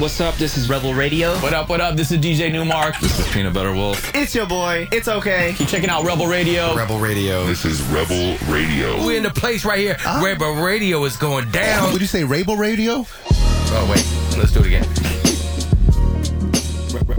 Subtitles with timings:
[0.00, 0.34] What's up?
[0.36, 1.34] This is Rebel Radio.
[1.40, 1.94] What up, what up?
[1.94, 2.98] This is DJ Nu-Mark.
[3.00, 4.14] This is Peanut Butter Wolf.
[4.14, 4.88] It's your boy.
[4.90, 5.52] It's okay.
[5.58, 6.74] Keep checking out Rebel Radio.
[6.74, 7.44] Rebel Radio.
[7.44, 9.04] This is Rebel Radio.
[9.04, 9.98] We're in the place right here.
[9.98, 10.24] Uh-huh.
[10.24, 11.92] Rebel Radio is going down.
[11.92, 13.04] Would you say Rebel Radio?
[13.26, 14.38] Oh, wait.
[14.38, 14.88] Let's do it again.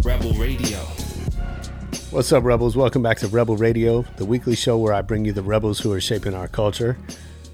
[0.04, 0.80] Rebel Radio.
[2.10, 2.76] What's up, Rebels?
[2.76, 5.92] Welcome back to Rebel Radio, the weekly show where I bring you the rebels who
[5.92, 6.98] are shaping our culture.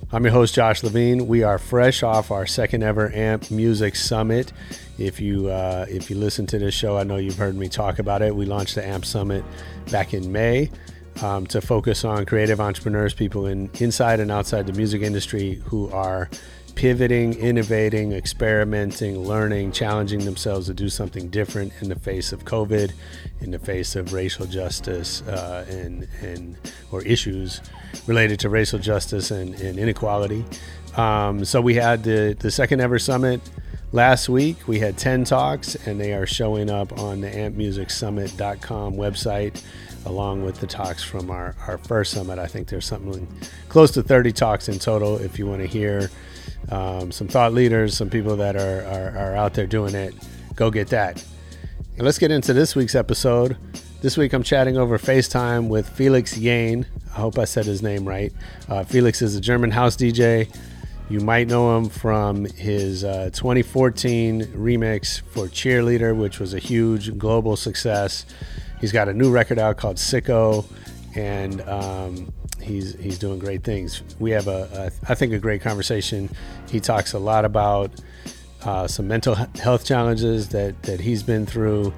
[0.10, 1.28] I'm your host, Josh Levine.
[1.28, 4.54] We are fresh off our second ever AMP Music Summit.
[4.98, 8.00] If you uh, if you listen to this show, I know you've heard me talk
[8.00, 8.34] about it.
[8.34, 9.44] We launched the AMP Summit
[9.92, 10.72] back in May
[11.22, 15.92] um, to focus on creative entrepreneurs, people in inside and outside the music industry who
[15.92, 16.30] are
[16.78, 22.92] pivoting, innovating, experimenting, learning, challenging themselves to do something different in the face of COVID,
[23.42, 26.56] in the face of racial justice uh, and and
[26.92, 27.62] or issues
[28.06, 30.46] related to racial justice and, and inequality.
[30.96, 33.42] Um, so we had the the second ever summit
[33.92, 34.68] last week.
[34.68, 39.64] We had ten talks, and they are showing up on the ampmusicsummit.com website
[40.06, 42.38] along with the talks from our, our first summit.
[42.38, 43.28] I think there's something
[43.68, 46.10] close to 30 talks in total if you want to hear
[46.70, 50.14] um, some thought leaders, some people that are, are, are out there doing it,
[50.56, 51.24] go get that.
[51.98, 53.58] And let's get into this week's episode.
[54.02, 56.86] This week I'm chatting over FaceTime with Felix Jaehn.
[57.08, 58.32] I hope I said his name right.
[58.70, 60.54] Uh, Felix is a German house DJ.
[61.10, 67.18] You might know him from his uh, 2014 remix for Cheerleader, which was a huge
[67.18, 68.26] global success.
[68.82, 70.66] He's got a new record out called Sicko,
[71.16, 72.34] and um,
[72.68, 74.04] he's he's doing great things.
[74.20, 76.30] We have a, a I think a great conversation.
[76.70, 77.92] He talks a lot about
[78.64, 81.94] uh, some mental health challenges that that he's been through.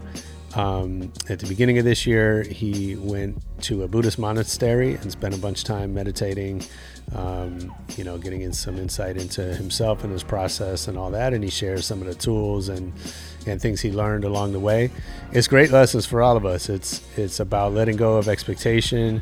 [0.55, 5.35] Um, at the beginning of this year, he went to a Buddhist monastery and spent
[5.35, 6.63] a bunch of time meditating.
[7.15, 11.33] Um, you know, getting in some insight into himself and his process and all that.
[11.33, 12.93] And he shares some of the tools and
[13.47, 14.91] and things he learned along the way.
[15.31, 16.69] It's great lessons for all of us.
[16.69, 19.21] It's it's about letting go of expectation,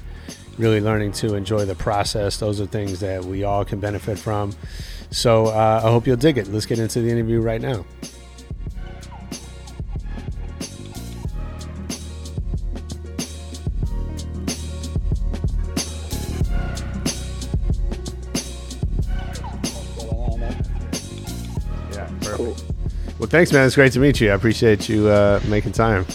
[0.57, 2.37] really learning to enjoy the process.
[2.37, 4.53] Those are things that we all can benefit from.
[5.11, 6.47] So uh, I hope you'll dig it.
[6.47, 7.85] Let's get into the interview right now.
[21.91, 22.63] Yeah, perfect.
[23.19, 23.65] Well, thanks, man.
[23.65, 24.31] It's great to meet you.
[24.31, 26.05] I appreciate you uh, making time.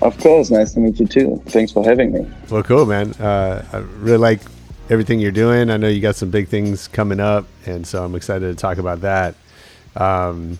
[0.00, 1.42] Of course, nice to meet you too.
[1.46, 2.30] Thanks for having me.
[2.50, 3.12] Well, cool, man.
[3.14, 4.40] Uh, I really like
[4.90, 5.70] everything you're doing.
[5.70, 8.78] I know you got some big things coming up, and so I'm excited to talk
[8.78, 9.34] about that.
[9.96, 10.58] Um,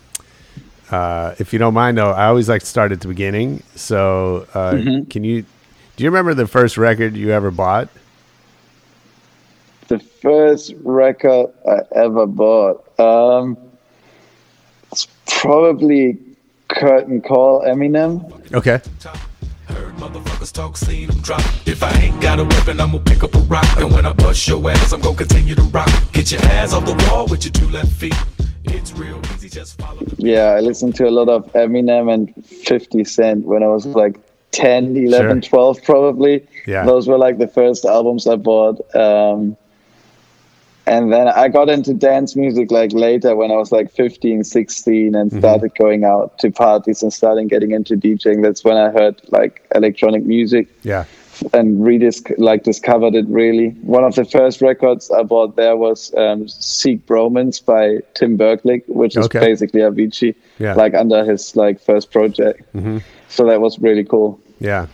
[0.91, 3.63] uh, if you don't mind, though, I always like to start at the beginning.
[3.75, 4.71] So, uh,
[5.09, 5.45] can you
[5.95, 7.89] do you remember the first record you ever bought?
[9.89, 13.57] The first record I ever bought, um,
[14.91, 16.17] it's probably
[16.69, 18.53] Curtain Call Eminem.
[18.53, 18.79] Okay.
[20.39, 21.41] Heard motherfuckers talk, seen them drop.
[21.65, 23.65] If I ain't got a weapon, I'm gonna pick up a rock.
[23.77, 25.89] And when I bust your ass, I'm gonna continue to rock.
[26.13, 28.15] Get your ass off the wall with your two left feet.
[28.65, 32.45] It's real easy, just follow the Yeah, I listened to a lot of Eminem and
[32.45, 34.19] 50 Cent when I was like
[34.51, 35.49] 10, 11, Sure.
[35.49, 36.45] 12 probably.
[36.67, 36.85] Yeah.
[36.85, 38.79] Those were like the first albums I bought.
[38.95, 39.57] Um,
[40.93, 45.15] and then I got into dance music like later when I was like 15, 16
[45.15, 45.39] and Mm-hmm.
[45.39, 48.41] started going out to parties and starting getting into DJing.
[48.41, 51.05] That's when I heard like electronic music Yeah.
[51.53, 53.69] and redis like discovered it really.
[53.97, 57.83] One of the first records I bought there was um, Seek Bromance by
[58.15, 59.39] Tim Berklick, which is Okay.
[59.39, 60.73] basically Avicii, Yeah.
[60.73, 62.61] like under his like first project.
[63.29, 64.39] So that was really cool.
[64.59, 64.87] Yeah.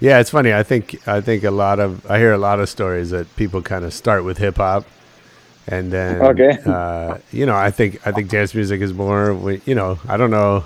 [0.00, 0.52] Yeah, it's funny.
[0.52, 3.62] I think I think a lot of I hear a lot of stories that people
[3.62, 4.84] kind of start with hip hop
[5.68, 6.58] and then Okay.
[6.66, 10.30] uh, you know, I think I think dance music is more you know, I don't
[10.30, 10.64] know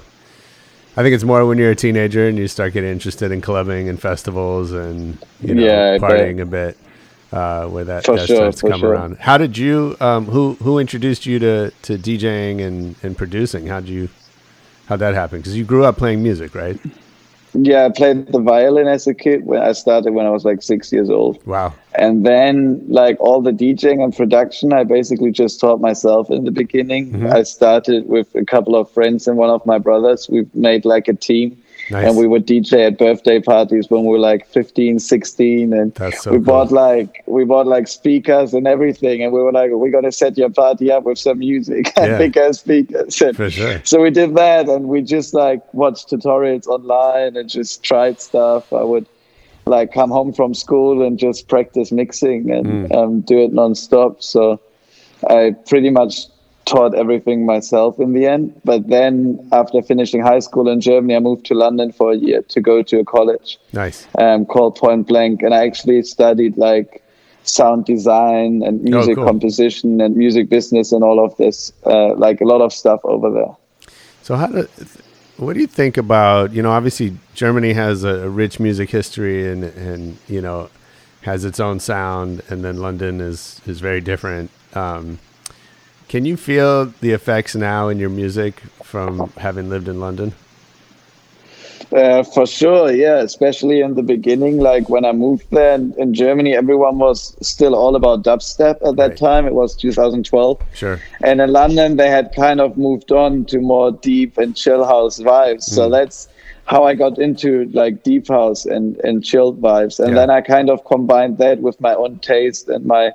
[0.96, 3.88] I think it's more when you're a teenager and you start getting interested in clubbing
[3.88, 6.76] and festivals and you know Yeah, partying a bit,
[7.32, 8.92] uh, where that, For that sure, starts to come sure.
[8.92, 9.18] around.
[9.18, 9.96] How did you?
[10.00, 13.66] Um, who who introduced you to, to DJing and, and producing?
[13.68, 14.10] How'd you
[14.86, 15.38] how'd that happen?
[15.38, 16.78] Because you grew up playing music, right?
[17.54, 19.44] Yeah, I played the violin as a kid.
[19.44, 21.44] When I started when I was like six years old.
[21.46, 21.74] Wow.
[21.94, 26.50] And then, like all the DJing and production, I basically just taught myself in the
[26.50, 27.12] beginning.
[27.12, 27.32] Mm-hmm.
[27.32, 30.28] I started with a couple of friends and one of my brothers.
[30.30, 31.61] We made like a team.
[31.92, 32.06] Nice.
[32.08, 35.72] And we would DJ at birthday parties when we were like 15, 16.
[35.74, 36.40] And so we cool.
[36.40, 39.22] bought like, we bought like speakers and everything.
[39.22, 42.12] And we were like, we're going to set your party up with some music and
[42.12, 42.18] Yeah.
[42.18, 43.20] big ass speakers.
[43.20, 43.80] And For sure.
[43.84, 48.72] so we did that and we just like watched tutorials online and just tried stuff.
[48.72, 49.06] I would
[49.66, 54.22] like come home from school and just practice mixing and um, do it nonstop.
[54.22, 54.58] So
[55.28, 56.26] I pretty much
[56.72, 58.60] taught everything myself in the end.
[58.64, 62.42] But then after finishing high school in Germany, I moved to London for a year
[62.42, 64.06] to go to a college Nice.
[64.18, 67.02] um, called Point Blank, and I actually studied like
[67.44, 69.26] sound design and music cool.
[69.26, 73.30] composition and music business and all of this, uh, like a lot of stuff over
[73.30, 73.54] there.
[74.22, 74.68] So how do
[75.36, 79.50] what do you think about you know obviously Germany has a, a rich music history
[79.50, 80.70] and and you know
[81.22, 84.50] has its own sound and then London is is very different.
[84.74, 85.18] Um,
[86.12, 90.34] can you feel the effects now in your music from having lived in London?
[91.90, 93.16] Uh, for sure, yeah.
[93.20, 97.74] Especially in the beginning, like when I moved there in, in Germany, everyone was still
[97.74, 99.16] all about dubstep at that Right.
[99.16, 99.46] time.
[99.46, 100.60] It was 2012.
[100.74, 101.00] Sure.
[101.22, 105.18] And in London, they had kind of moved on to more deep and chill house
[105.18, 105.62] vibes.
[105.62, 105.92] So Mm.
[105.92, 106.28] that's
[106.66, 109.98] how I got into like deep house and, and chilled vibes.
[109.98, 110.16] And Yeah.
[110.20, 113.12] then I kind of combined that with my own taste and my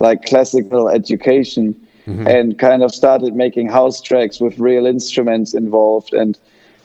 [0.00, 1.76] like classical education
[2.06, 2.26] Mm-hmm.
[2.26, 6.38] and kind of started making house tracks with real instruments involved and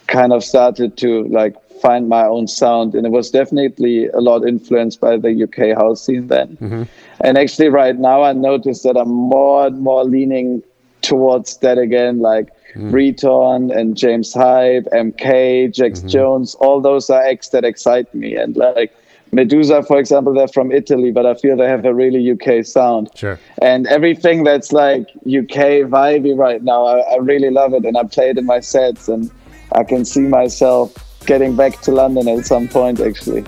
[0.08, 2.96] kind of started to like find my own sound.
[2.96, 6.58] And it was definitely a lot influenced by the UK house scene then.
[6.58, 6.84] Mm-hmm.
[7.22, 10.62] And actually right now I notice that I'm more and more leaning
[11.02, 12.92] towards that again like mm-hmm.
[12.92, 16.08] Riton and James Hype, MK, Jax mm-hmm.
[16.10, 18.36] Jones, all those are acts that excite me.
[18.36, 18.94] And like
[19.36, 23.10] Meduza, for example, they're from Italy, but I feel they have a really UK sound.
[23.16, 23.40] Sure.
[23.62, 27.84] And everything that's like UK vibey right now, I, I really love it.
[27.84, 29.30] And I play it in my sets, and
[29.74, 30.94] I can see myself
[31.26, 33.44] getting back to London at some point, actually.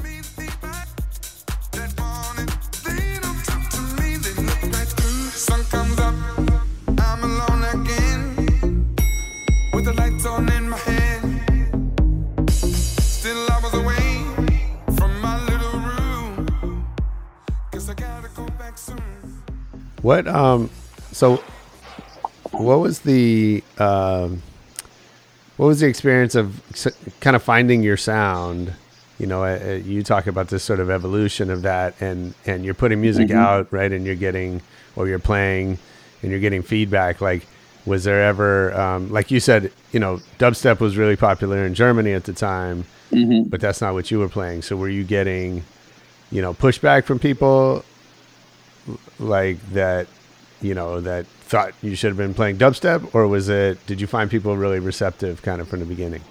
[20.01, 20.69] What um
[21.11, 21.43] so
[22.51, 24.41] what was the um
[25.57, 26.61] what was the experience of
[27.19, 28.73] kind of finding your sound?
[29.17, 32.63] You know, uh, uh, you talk about this sort of evolution of that and and
[32.63, 33.91] you're putting music out, right?
[33.91, 34.61] And you're getting
[34.95, 35.79] or you're playing
[36.21, 37.47] and you're getting feedback like
[37.85, 42.13] was there ever um, like you said, you know, dubstep was really popular in Germany
[42.13, 42.85] at the time,
[43.49, 44.61] but that's not what you were playing.
[44.61, 45.63] So were you getting
[46.29, 47.83] you know, pushback from people
[49.19, 50.07] like that
[50.61, 54.07] you know that thought you should have been playing dubstep or was it did you
[54.07, 56.21] find people really receptive kind of from the beginning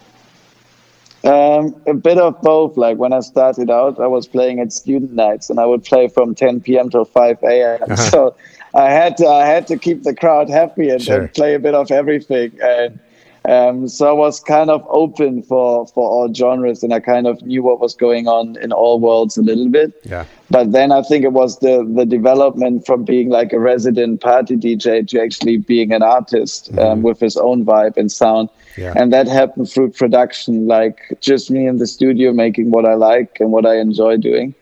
[1.24, 2.76] Um, a bit of both.
[2.76, 6.06] Like when I started out, I was playing at student nights, and I would play
[6.08, 6.88] from 10 p.m.
[6.88, 7.96] till 5 a.m.
[8.12, 8.36] So
[8.74, 11.22] I had to I had to keep the crowd happy and, Sure.
[11.22, 12.52] and play a bit of everything.
[12.62, 13.00] And
[13.48, 17.40] um, so I was kind of open for for all genres, and I kind of
[17.42, 19.92] knew what was going on in all worlds a little bit.
[20.04, 24.20] yeah But then I think it was the the development from being like a resident
[24.20, 28.48] party DJ to actually being an artist um, with his own vibe and sound.
[28.76, 28.92] Yeah.
[28.96, 33.38] And that happened through production, like just me in the studio making what I like
[33.40, 34.54] and what I enjoy doing.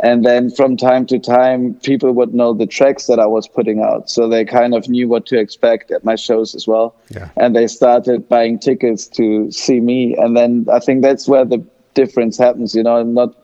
[0.00, 3.80] And then from time to time, people would know the tracks that I was putting
[3.82, 4.08] out.
[4.08, 6.94] So they kind of knew what to expect at my shows as well.
[7.10, 7.30] Yeah.
[7.36, 10.14] And they started buying tickets to see me.
[10.16, 11.64] And then I think that's where the
[11.94, 12.74] difference happens.
[12.74, 13.34] You know, I'm not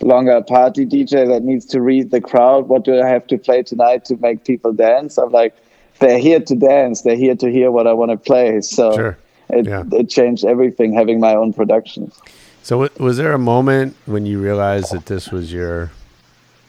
[0.00, 2.68] longer a party DJ that needs to read the crowd.
[2.68, 5.18] What do I have to play tonight to make people dance?
[5.18, 5.54] I'm like,
[5.98, 7.02] they're here to dance.
[7.02, 8.60] They're here to hear what I want to play.
[8.62, 9.18] So Sure.
[9.50, 9.82] it, Yeah.
[9.92, 12.18] it changed everything having my own productions
[12.62, 15.90] so was there a moment when you realized that this was your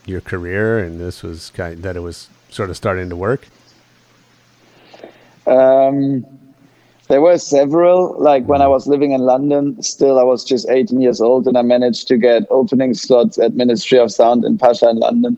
[0.10, 3.48] your career and this was kind of, that it was sort of starting to work
[5.46, 6.25] Um,
[7.10, 8.16] there were several.
[8.22, 11.58] Like when I was living in London, still I was just 18 years old, and
[11.58, 15.38] I managed to get opening slots at Ministry of Sound in Pacha in London.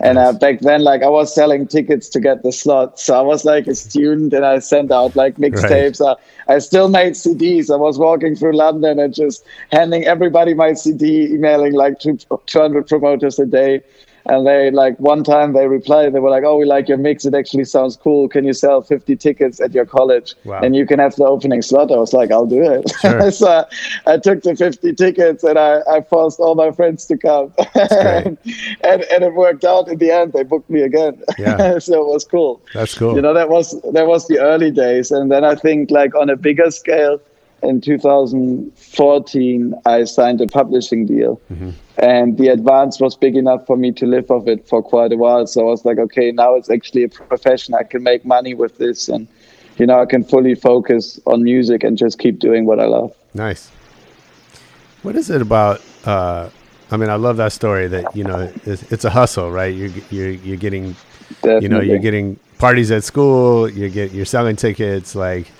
[0.00, 3.20] And uh, back then, like I was selling tickets to get the slot, so I
[3.20, 6.00] was like a student, and I sent out like mixtapes.
[6.00, 6.16] Uh,
[6.48, 7.72] I still made CDs.
[7.72, 12.88] I was walking through London and just handing everybody my CD, emailing like two, 200
[12.88, 13.80] promoters a day
[14.26, 17.24] and they like one time they replied they were like oh we like your mix
[17.24, 20.60] it actually sounds cool can you sell 50 tickets at your college Wow.
[20.62, 23.30] and you can have the opening slot i was like i'll do it Sure.
[23.30, 23.64] so
[24.06, 28.38] i took the 50 tickets and i, I forced all my friends to come and,
[28.84, 31.78] and and it worked out in the end they booked me again Yeah.
[31.86, 33.14] so it was cool That's cool.
[33.16, 36.30] you know that was that was the early days and then i think like on
[36.30, 37.20] a bigger scale
[37.62, 41.40] in 2014 i signed a publishing deal
[41.98, 45.16] and the advance was big enough for me to live off it for quite a
[45.16, 48.54] while so i was like okay now it's actually a profession i can make money
[48.54, 49.28] with this and
[49.78, 53.14] you know i can fully focus on music and just keep doing what i love
[53.34, 53.70] Nice.
[55.02, 55.80] What is it about?
[56.04, 56.50] Uh,
[56.90, 57.88] I mean, I love that story.
[57.88, 59.74] That you know, it's, it's a hustle, right?
[59.74, 60.94] You're you're you're getting,
[61.42, 63.68] you know, you're getting parties at school.
[63.68, 65.14] You get you're selling tickets.
[65.14, 65.50] Like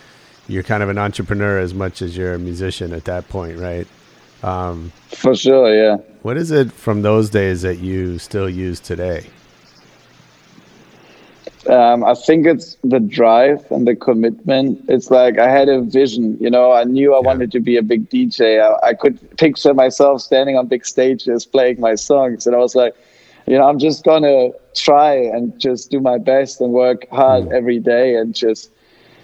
[0.49, 3.87] you're kind of an entrepreneur as much as you're a musician at that point, right?
[4.43, 9.27] Um, for sure yeah what is it from those days that you still use today?
[11.69, 14.85] um, I think it's the drive and the commitment.
[14.89, 17.83] It's like I had a vision, you know, I knew I wanted to be a
[17.83, 18.61] big DJ.
[18.61, 22.47] I, I could picture myself standing on big stages playing my songs.
[22.47, 22.95] And I was like,
[23.47, 27.53] you know, I'm just going to try and just do my best and work hard
[27.53, 28.71] every day and just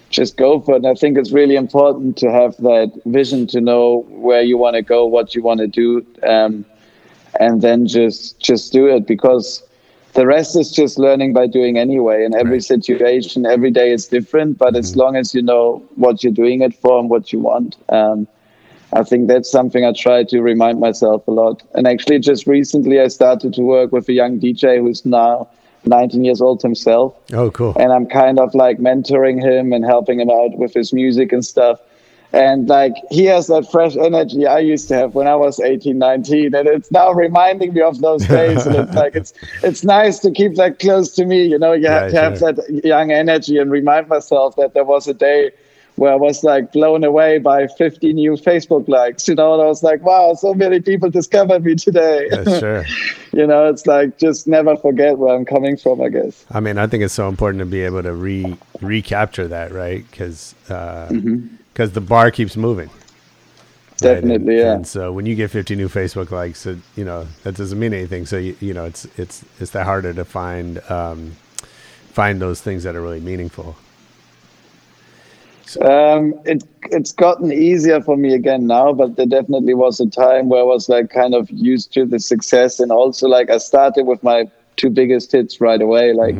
[0.09, 0.77] just go for it.
[0.77, 4.75] And I think it's really important to have that vision to know where you want
[4.75, 6.65] to go, what you want to do, um,
[7.39, 9.63] and then just just do it because
[10.13, 12.23] the rest is just learning by doing anyway.
[12.25, 12.63] And every Right.
[12.63, 14.57] situation, every day is different.
[14.57, 17.77] But as long as you know what you're doing it for and what you want,
[17.89, 18.27] um,
[18.93, 21.63] I think that's something I try to remind myself a lot.
[21.75, 25.49] And actually, just recently, I started to work with a young DJ who's now
[25.85, 27.73] 19 years old himself Oh, cool.
[27.79, 31.45] and I'm kind of like mentoring him and helping him out with his music and
[31.45, 31.79] stuff.
[32.31, 35.97] And like he has that fresh energy I used to have when I was 18,
[35.97, 38.67] 19, and it's now reminding me of those days.
[38.67, 39.33] and it's like it's
[39.63, 41.43] it's nice to keep that close to me.
[41.45, 45.07] You know, you have to have that young energy and remind myself that there was
[45.07, 45.49] a day
[45.99, 49.27] where I was like blown away by 50 new Facebook likes.
[49.27, 52.29] You know, and I was like, wow, so many people discovered me today.
[52.31, 52.85] Yeah, sure.
[53.33, 56.01] you know, it's like just never forget where I'm coming from.
[56.01, 56.45] I guess.
[56.51, 60.09] I mean, I think it's so important to be able to re recapture that, right?
[60.09, 62.87] Because because the bar keeps moving.
[62.87, 64.15] right?
[64.15, 64.73] Definitely, And, yeah.
[64.75, 67.93] And so when you get 50 new Facebook likes, it, you know that doesn't mean
[67.93, 68.25] anything.
[68.25, 71.35] So you, you know it's it's it's that harder to find um,
[72.13, 73.75] find those things that are really meaningful.
[75.77, 80.49] Um, it it's gotten easier for me again now, but there definitely was a time
[80.49, 84.05] where I was like kind of used to the success, and also like I started
[84.05, 86.13] with my two biggest hits right away.
[86.13, 86.35] Like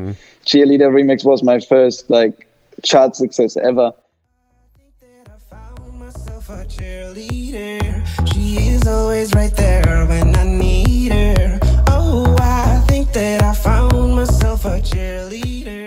[0.46, 2.48] cheerleader remix was my first like
[2.84, 3.92] chart success ever.
[3.92, 8.30] I think that I found myself a cheerleader.
[8.34, 11.60] She is always right there when I need her.
[11.88, 15.79] Oh, I think that I found myself a cheerleader.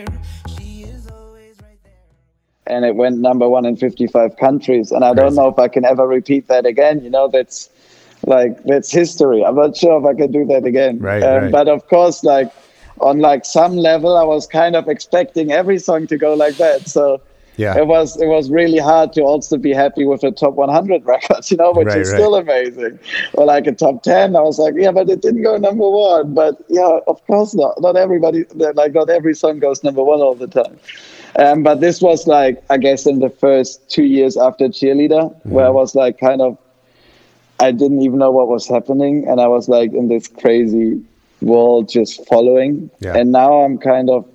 [2.72, 4.90] And it went number one in 55 countries.
[4.90, 7.02] And I don't know if I can ever repeat that again.
[7.04, 7.70] You know, that's
[8.26, 9.44] like that's history.
[9.44, 10.98] I'm not sure if I can do that again.
[11.00, 11.52] Right, Um, right.
[11.52, 12.50] But of course, like
[13.00, 16.88] on like some level, I was kind of expecting every song to go like that.
[16.88, 17.20] So
[17.56, 17.76] Yeah.
[17.78, 21.50] it was it was really hard to also be happy with a top 100 record,
[21.50, 22.18] you know, which Right, is right.
[22.18, 22.98] still amazing.
[23.34, 26.32] Or like a top 10, I was like, yeah, but it didn't go number one.
[26.34, 27.80] But yeah, of course not.
[27.80, 30.78] Not everybody, like not every song goes number one all the time.
[31.38, 35.66] Um, but this was like, I guess, in the first two years after cheerleader, where
[35.66, 35.70] I Mm-hmm.
[35.70, 36.58] was like, kind of,
[37.60, 41.02] I didn't even know what was happening, and I was like in this crazy
[41.40, 42.90] world just following.
[43.00, 43.20] Yeah.
[43.20, 44.26] And now I'm kind of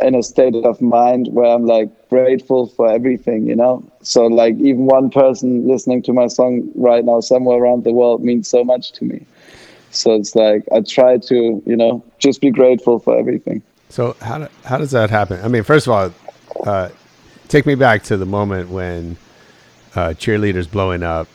[0.00, 3.82] in a state of mind where I'm like grateful for everything, you know.
[4.02, 8.22] So like even one person listening to my song right now somewhere around the world
[8.22, 9.26] means so much to me.
[9.90, 13.62] So it's like I try to, you know, just be grateful for everything.
[13.92, 15.44] So how do, how does that happen?
[15.44, 16.14] I mean, first of all,
[16.66, 16.88] uh,
[17.48, 19.18] take me back to the moment when
[19.94, 21.28] uh, cheerleaders blowing up,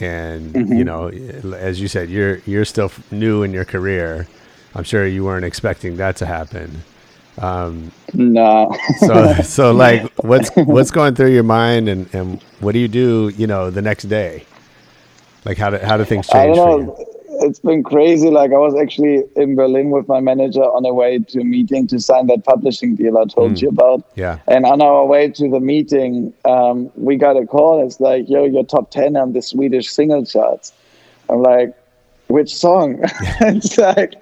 [0.00, 4.26] and you know, as you said, you're you're still new in your career.
[4.74, 6.82] I'm sure you weren't expecting that to happen.
[8.12, 8.76] No.
[8.98, 13.32] So so like, what's what's going through your mind, and and what do you do?
[13.36, 14.46] You know, the next day,
[15.44, 16.96] like how do how do things change for you?
[17.40, 18.30] It's been crazy.
[18.30, 21.86] Like I was actually in Berlin with my manager on the way to a meeting
[21.88, 24.04] to sign that publishing deal I told you about.
[24.14, 24.38] Yeah.
[24.46, 27.84] And on our way to the meeting, um, we got a call.
[27.84, 30.72] It's like, yo, you're top 10 on the Swedish single charts.
[31.28, 31.74] I'm like,
[32.28, 33.00] which song?
[33.40, 34.14] it's like,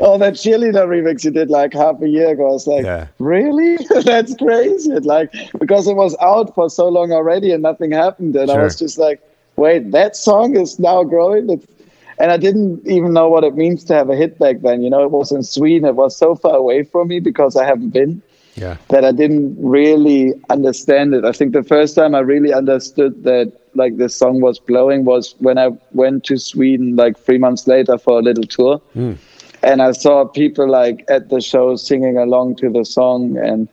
[0.00, 2.48] oh, that cheerleader remix you did like half a year ago.
[2.48, 3.06] I was like, Yeah.
[3.18, 3.78] really?
[4.04, 4.92] That's crazy.
[5.00, 8.76] Like because it was out for so long already and nothing happened, and I was
[8.78, 9.20] just like,
[9.56, 11.50] wait, that song is now growing.
[11.50, 11.66] It's,
[12.18, 14.82] and I didn't even know what it means to have a hit back then.
[14.82, 15.88] You know, it was in Sweden.
[15.88, 18.22] It was so far away from me because I haven't been
[18.54, 18.76] Yeah.
[18.88, 21.24] that I didn't really understand it.
[21.24, 25.34] I think the first time I really understood that like this song was blowing was
[25.38, 28.78] when I went to Sweden like three months later for a little tour.
[28.92, 29.12] Hmm.
[29.62, 33.68] And I saw people like at the show singing along to the song and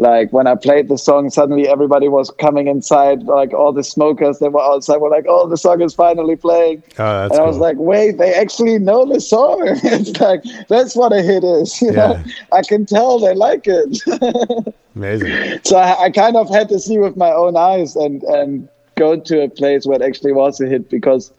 [0.00, 4.38] like when I played the song, suddenly everybody was coming inside, like all the smokers
[4.38, 7.56] that were outside were like, "Oh, the song is finally playing!" Oh, and I was
[7.56, 7.62] cool.
[7.62, 11.90] like, "Wait, they actually know the song!" it's like that's what a hit is, you
[11.90, 12.22] know.
[12.52, 14.74] I can tell they like it.
[14.94, 15.60] Amazing.
[15.64, 19.18] so I, I kind of had to see with my own eyes and and go
[19.18, 21.32] to a place where it actually was a hit because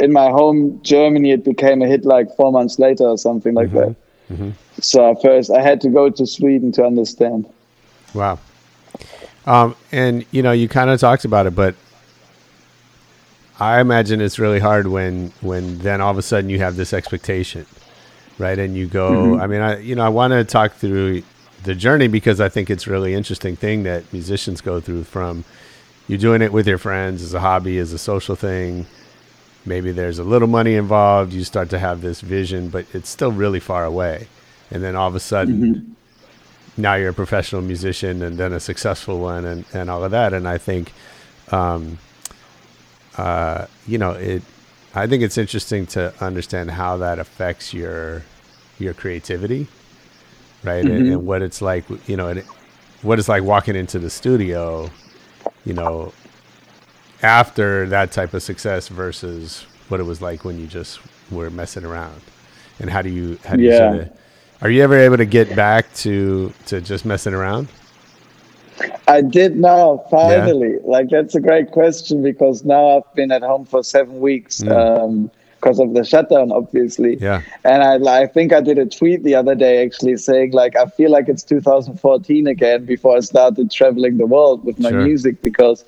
[0.00, 3.70] in my home Germany it became a hit like four months later or something like
[3.70, 3.78] mm-hmm.
[3.78, 3.96] that.
[4.32, 4.50] Mm-hmm.
[4.80, 7.48] So first I had to go to Sweden to understand.
[8.14, 8.38] Wow.
[9.46, 11.74] Um, and you know, you kind of talked about it, but
[13.58, 16.92] I imagine it's really hard when when then all of a sudden you have this
[16.92, 17.66] expectation,
[18.38, 18.58] right?
[18.58, 19.38] And you go.
[19.38, 21.22] I mean, I you know, I want to talk through
[21.62, 25.44] the journey because I think it's really interesting thing that musicians go through from
[26.06, 28.86] you doing it with your friends as a hobby, as a social thing.
[29.64, 31.32] Maybe there's a little money involved.
[31.32, 34.28] You start to have this vision, but it's still really far away.
[34.70, 35.95] And then all of a sudden,
[36.76, 40.32] now you're a professional musician and then a successful one and, and all of that.
[40.32, 40.92] And I think,
[41.50, 41.98] um,
[43.16, 44.42] uh, you know, it,
[44.94, 48.22] I think it's interesting to understand how that affects your,
[48.78, 49.68] your creativity,
[50.62, 50.84] right?
[50.84, 52.46] And, and what it's like, you know, and it,
[53.02, 54.90] what it's like walking into the studio,
[55.64, 56.12] you know,
[57.22, 61.84] after that type of success versus what it was like when you just were messing
[61.84, 62.20] around.
[62.78, 64.18] And how do you, how do you sort of,
[64.62, 67.68] are you ever able to get back to to just messing around?
[69.08, 70.76] I did now, finally.
[70.84, 74.70] Like, that's a great question because now I've been at home for seven weeks hmm.
[74.70, 77.16] um, because of the shutdown, obviously.
[77.16, 77.42] Yeah.
[77.64, 80.86] And I, I think I did a tweet the other day actually saying, like, I
[80.86, 85.02] feel like it's 2014 again before I started traveling the world with my Sure.
[85.02, 85.84] music because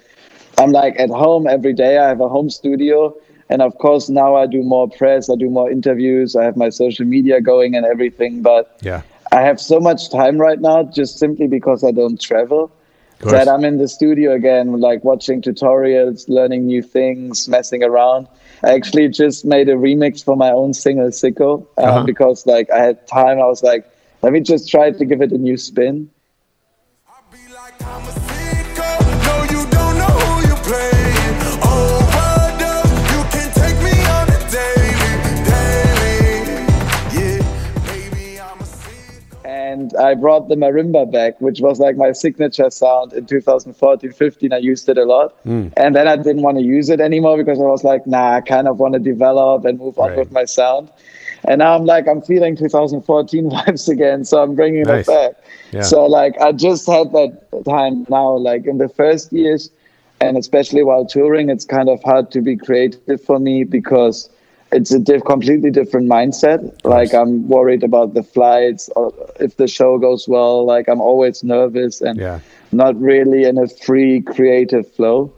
[0.56, 1.98] I'm like at home every day.
[1.98, 3.14] I have a home studio.
[3.50, 6.68] And of course, now I do more press, I do more interviews, I have my
[6.68, 8.42] social media going and everything.
[8.42, 9.02] But Yeah.
[9.32, 12.70] I have so much time right now just simply because I don't travel
[13.20, 18.28] that I'm in the studio again, like watching tutorials, learning new things, messing around.
[18.62, 22.02] I actually just made a remix for my own single Sicko um, Uh-huh.
[22.04, 23.38] because like I had time.
[23.40, 23.84] I was like,
[24.22, 26.10] let me just try to give it a new spin.
[39.92, 44.52] And I brought the marimba back, which was like my signature sound in 2014 15.
[44.52, 45.32] I used it a lot.
[45.42, 45.68] Hmm.
[45.76, 48.40] And then I didn't want to use it anymore because I was like, nah, I
[48.40, 50.18] kind of want to develop and move on Right.
[50.18, 50.90] with my sound.
[51.44, 54.24] And now I'm like, I'm feeling 2014 vibes again.
[54.24, 55.08] So I'm bringing Nice.
[55.08, 55.44] it back.
[55.72, 55.82] Yeah.
[55.82, 59.70] So like, I just had that time now, like in the first years,
[60.20, 64.28] and especially while touring, it's kind of hard to be creative for me because
[64.72, 66.72] it's a diff- completely different mindset.
[66.84, 70.64] Like I'm worried about the flights or if the show goes well.
[70.64, 72.40] Like I'm always nervous and Yeah.
[72.72, 75.32] not really in a free creative flow.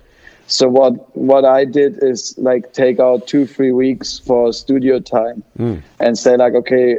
[0.46, 5.44] So what what I did is like take out two three weeks for studio time
[5.56, 5.76] hmm.
[6.00, 6.96] and say like okay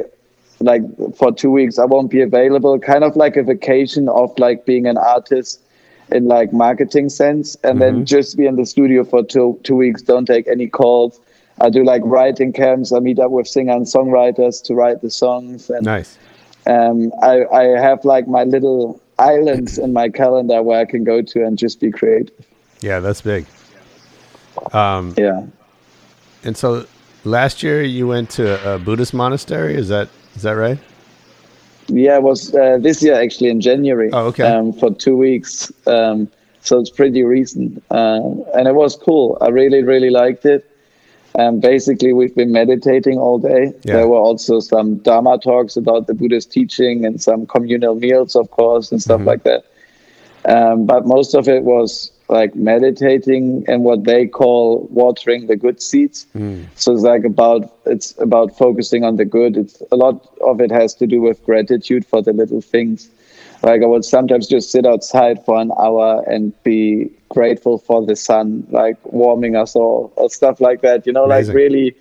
[0.60, 0.82] like
[1.14, 4.86] for two weeks I won't be available kind of like a vacation of like being
[4.86, 5.60] an artist
[6.10, 8.04] in like marketing sense and then mm-hmm.
[8.04, 11.20] just be in the studio for two two weeks don't take any calls
[11.62, 15.10] I do like writing camps I meet up with singer and songwriters to write the
[15.10, 16.18] songs and Nice.
[16.66, 21.22] um, I, I have like my little islands in my calendar where I can go
[21.22, 22.34] to and just be creative.
[22.80, 23.46] Yeah, that's big.
[24.72, 25.46] Um, Yeah.
[26.44, 26.84] and so
[27.24, 29.74] last year you went to a Buddhist monastery.
[29.74, 30.78] Is that is that right?
[31.88, 34.10] Yeah, it was uh, this year actually in January.
[34.12, 34.44] Oh, okay.
[34.44, 35.70] Um, for two weeks.
[35.86, 36.28] Um,
[36.60, 37.82] so it's pretty recent.
[37.90, 38.20] Uh,
[38.54, 39.36] and it was cool.
[39.40, 40.64] I really, really liked it.
[41.38, 43.72] Um, basically, we've been meditating all day.
[43.84, 43.94] Yeah.
[43.96, 48.50] There were also some Dharma talks about the Buddhist teaching and some communal meals, of
[48.50, 49.28] course, and stuff Mm-hmm.
[49.28, 49.64] like that.
[50.44, 55.80] Um, but most of it was like meditating and what they call watering the good
[55.80, 56.26] seeds.
[56.34, 56.66] Mm.
[56.74, 59.56] So it's like about it's about focusing on the good.
[59.56, 63.08] It's a lot of it has to do with gratitude for the little things.
[63.62, 68.16] Like I would sometimes just sit outside for an hour and be grateful for the
[68.16, 71.06] sun, like warming us all, or stuff like that.
[71.06, 71.54] You know, Amazing.
[71.54, 71.96] like really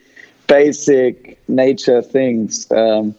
[0.47, 2.69] basic nature things.
[2.71, 3.15] Um,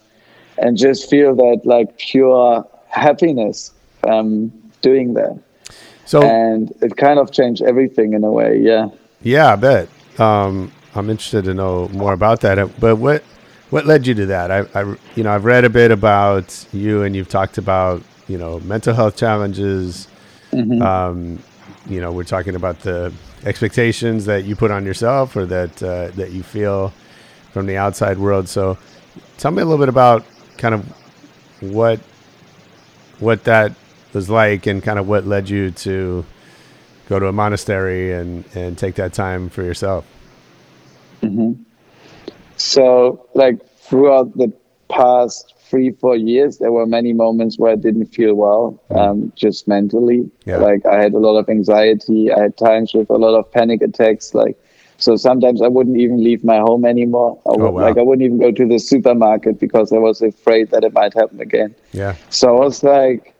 [0.57, 3.71] and just feel that like pure happiness
[4.07, 4.51] um,
[4.81, 5.39] doing that.
[6.05, 8.59] So and it kind of changed everything in a way.
[8.59, 8.89] Yeah.
[9.21, 9.89] Yeah, I bet.
[10.19, 12.59] Um, I'm interested to know more about that.
[12.59, 13.23] Uh, But what
[13.69, 14.51] what led you to that?
[14.51, 18.37] I, I you know I've read a bit about you, and you've talked about you
[18.37, 20.07] know mental health challenges.
[20.51, 20.81] Mhm.
[20.81, 21.39] Um,
[21.87, 23.11] you know, we're talking about the
[23.45, 26.93] expectations that you put on yourself, or that uh, that you feel
[27.51, 28.47] from the outside world.
[28.47, 28.77] So,
[29.37, 30.25] tell me a little bit about
[30.57, 30.85] kind of
[31.61, 31.99] what
[33.19, 33.73] what that
[34.13, 36.25] was like, and kind of what led you to
[37.09, 40.05] go to a monastery and and take that time for yourself.
[41.21, 41.53] hmm
[42.55, 44.53] So, like throughout the
[44.89, 49.67] past three, four years, there were many moments where I didn't feel well, um, just
[49.67, 50.29] mentally.
[50.45, 50.57] Yeah.
[50.57, 52.31] Like I had a lot of anxiety.
[52.31, 54.35] I had times with a lot of panic attacks.
[54.35, 54.55] Like,
[54.99, 57.41] so sometimes I wouldn't even leave my home anymore.
[57.47, 57.81] I would, Oh, wow.
[57.81, 61.15] Like I wouldn't even go to the supermarket because I was afraid that it might
[61.15, 61.73] happen again.
[61.91, 62.17] Yeah.
[62.29, 63.33] So I was like,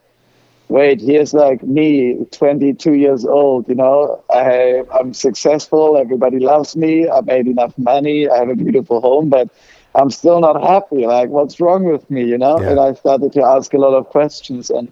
[0.69, 5.97] wait, here's like me, 22 years old, you know, I, I'm successful.
[5.97, 7.07] Everybody loves me.
[7.07, 8.27] I made enough money.
[8.27, 9.49] I have a beautiful home, but
[9.95, 11.05] I'm still not happy.
[11.05, 12.57] Like, what's wrong with me, you know?
[12.59, 12.71] Yeah.
[12.71, 14.91] And I started to ask a lot of questions and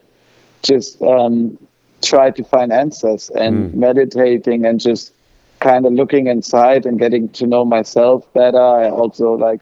[0.63, 1.57] just um,
[2.01, 3.73] try to find answers and Mm.
[3.75, 5.13] meditating and just
[5.59, 8.61] kind of looking inside and getting to know myself better.
[8.61, 9.61] I also like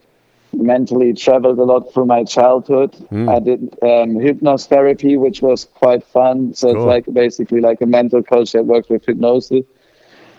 [0.53, 2.91] mentally traveled a lot through my childhood.
[3.11, 3.29] Mm.
[3.29, 6.53] I did um, hypnotherapy, which was quite fun.
[6.53, 6.75] So Cool.
[6.77, 9.65] it's like basically like a mental coach that works with hypnosis.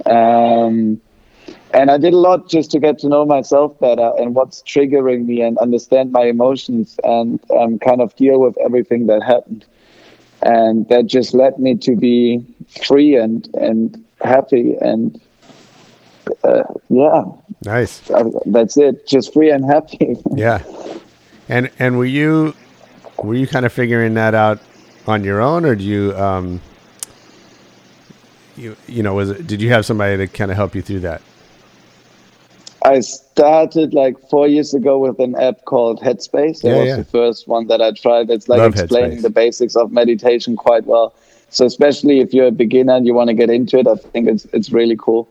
[0.07, 1.01] Um,
[1.73, 5.27] and I did a lot just to get to know myself better and what's triggering
[5.27, 9.65] me and understand my emotions and um, kind of deal with everything that happened.
[10.43, 12.45] And that just led me to be
[12.87, 14.75] free and, and happy.
[14.81, 15.21] And
[16.43, 17.25] uh, yeah,
[17.65, 18.01] Nice.
[18.47, 19.07] that's it.
[19.07, 20.17] Just free and happy.
[20.35, 20.63] Yeah.
[21.49, 22.55] And and were you
[23.23, 24.61] were you kind of figuring that out
[25.09, 26.61] on your own, or do you um
[28.57, 31.01] you you know was it did you have somebody to kind of help you through
[31.01, 31.23] that?
[32.85, 36.63] I started like four years ago with an app called Headspace.
[36.63, 36.97] That Yeah, was yeah.
[36.97, 38.31] the first one that I tried.
[38.31, 39.23] It's like Love explaining Headspace.
[39.23, 41.13] the basics of meditation quite well.
[41.51, 44.29] So especially if you're a beginner and you want to get into it, I think
[44.29, 45.29] it's it's really cool.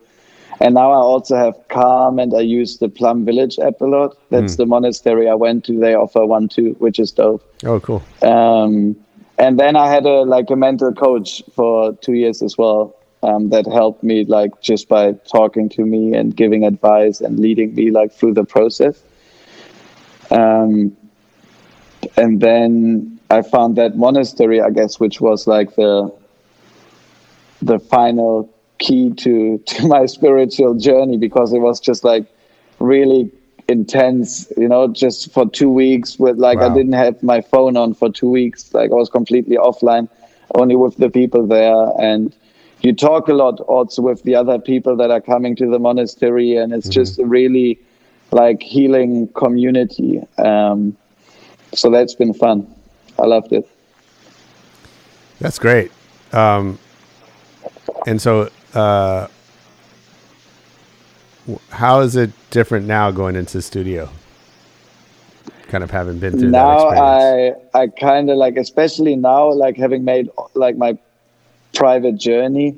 [0.61, 4.17] And now I also have Calm and I use the Plum Village app a lot.
[4.29, 4.63] That's Hmm.
[4.63, 5.79] the monastery I went to.
[5.79, 7.41] They offer one too, which is dope.
[7.65, 8.01] Oh, cool.
[8.21, 8.95] Um,
[9.37, 12.93] and then I had a like a mental coach for two years as well.
[13.21, 17.75] Um, that helped me like just by talking to me and giving advice and leading
[17.75, 19.03] me like through the process.
[20.31, 20.95] Um,
[22.15, 26.13] and then I found that monastery, I guess, which was like the
[27.61, 32.25] the final key to to my spiritual journey because it was just like
[32.79, 33.29] really
[33.67, 37.93] intense you know just for two weeks with like i didn't have my phone on
[37.93, 38.73] for two weeks.
[38.73, 40.07] Like i was completely offline
[40.55, 41.91] only with the people there.
[41.99, 42.35] And
[42.81, 46.55] you talk a lot also with the other people that are coming to the monastery
[46.55, 47.79] and it's just a really
[48.31, 50.95] like healing community um
[51.73, 52.65] so that's been fun
[53.17, 53.67] i loved it
[55.39, 55.91] That's great.
[56.33, 56.77] Um,
[58.05, 59.27] and so, uh,
[61.69, 64.09] how is it different now going into the studio?
[65.69, 67.65] Kind of having been through that now experience.
[67.73, 70.97] i i kind of like especially now like having made like my
[71.73, 72.75] private journey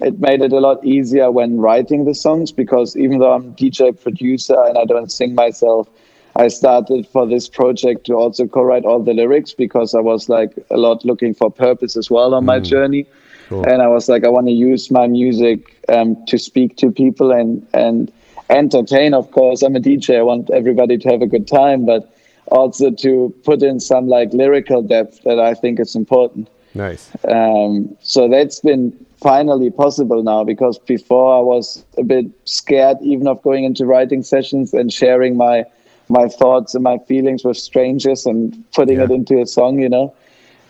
[0.00, 4.00] it made it a lot easier when writing the songs because even though i'm dj
[4.02, 5.88] producer and i don't sing myself
[6.36, 10.52] i started for this project to also co-write all the lyrics because i was like
[10.70, 13.06] a lot looking for purpose as well on my journey.
[13.48, 13.64] Cool.
[13.66, 17.30] and i was like i want to use my music um, to speak to people
[17.32, 18.12] and and
[18.48, 19.62] entertain of course.
[19.62, 22.14] I'm a dj i want everybody to have a good time but
[22.46, 27.10] also to put in some like lyrical depth that i think is important nice.
[27.28, 33.26] um, so that's been finally possible now because before I was a bit scared even
[33.28, 35.64] of going into writing sessions and sharing my
[36.08, 39.04] my thoughts and my feelings with strangers and putting Yeah.
[39.04, 39.78] it into a song.
[39.78, 40.14] You know,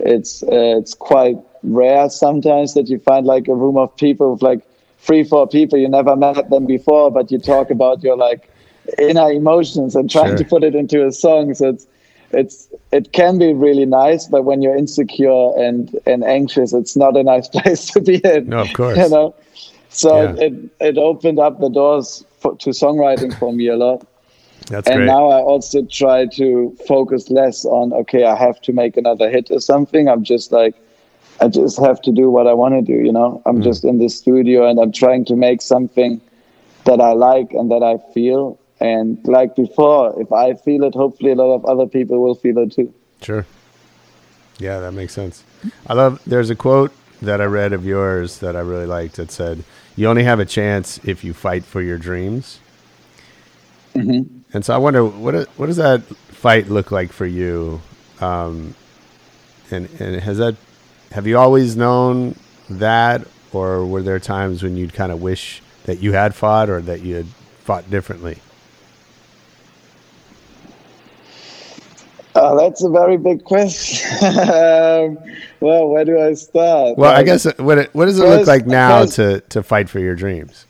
[0.01, 4.43] it's uh, it's quite rare sometimes that you find like a room of people with
[4.43, 4.61] like
[4.99, 8.51] three four people you never met them before, but you talk about your like
[8.99, 10.39] inner emotions and trying Sure.
[10.39, 11.55] to put it into a song.
[11.55, 11.87] So it's
[12.33, 17.17] it's it can be really nice, but when you're insecure and and anxious, it's not
[17.17, 18.49] a nice place to be in.
[18.49, 18.99] No, of course.
[18.99, 19.35] You know,
[19.89, 20.47] so Yeah.
[20.47, 24.07] it it opened up the doors for, to songwriting for me a lot.
[24.69, 25.07] That's and great.
[25.07, 29.51] now I also try to focus less on okay, I have to make another hit
[29.51, 30.09] or something.
[30.09, 30.75] I'm just like,
[31.41, 33.05] I just have to do what I want to do.
[33.05, 33.65] You know, I'm mm.
[33.65, 36.21] just in the studio and I'm trying to make something
[36.85, 38.59] that I like and that I feel.
[38.81, 42.59] And like before, if I feel it, hopefully a lot of other people will feel
[42.59, 42.93] it too.
[43.21, 43.47] Sure.
[44.59, 45.45] Yeah, that makes sense.
[45.87, 46.21] I love.
[46.27, 49.17] There's a quote that I read of yours that I really liked.
[49.17, 49.65] That said,
[49.97, 52.61] "You only have a chance if you fight for your dreams."
[53.95, 54.41] Mm-hmm.
[54.55, 57.81] And so I wonder what what does that fight look like for you?
[58.21, 58.75] Um,
[59.71, 60.57] and and has that
[61.13, 62.37] have you always known
[62.69, 66.81] that, or were there times when you'd kind of wish that you had fought or
[66.83, 67.27] that you had
[67.65, 68.39] fought differently?
[72.37, 74.09] Oh, that's a very big question.
[74.25, 75.19] um,
[75.61, 76.97] well, where do I start?
[76.97, 79.89] Well, I guess what it, what does it look like now first- to to fight
[79.89, 80.67] for your dreams?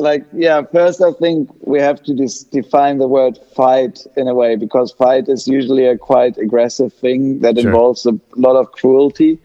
[0.00, 4.34] like yeah first i think we have to dis- define the word fight in a
[4.34, 7.68] way because fight is usually a quite aggressive thing that Sure.
[7.70, 9.38] involves a lot of cruelty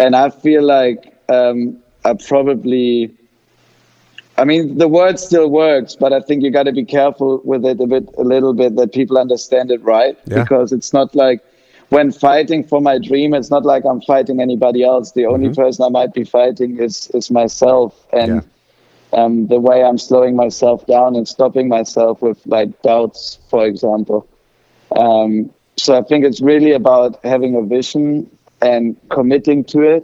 [0.00, 3.14] and i feel like um, i probably
[4.38, 7.64] i mean the word still works but i think you got to be careful with
[7.64, 10.42] it a bit a little bit that people understand it right Yeah.
[10.42, 11.40] because it's not like
[11.88, 15.84] when fighting for my dream it's not like i'm fighting anybody else the only person
[15.84, 18.40] i might be fighting is is myself and Yeah.
[19.20, 24.26] um, the way I'm slowing myself down and stopping myself with like doubts, for example.
[25.04, 28.28] Um, so I think it's really about having a vision
[28.60, 30.02] and committing to it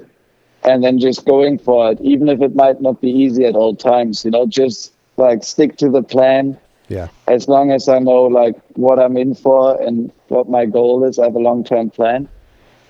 [0.64, 3.75] and then just going for it, even if it might not be easy at all
[3.75, 6.57] times, you know, just like stick to the plan
[6.88, 7.09] Yeah.
[7.27, 11.18] as long as I know like what I'm in for and what my goal is,
[11.18, 12.29] I have a long term plan.